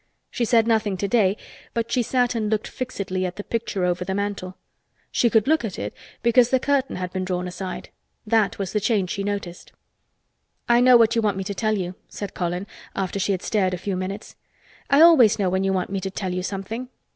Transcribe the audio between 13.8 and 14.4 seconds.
minutes.